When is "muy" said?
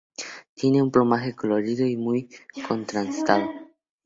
1.95-2.27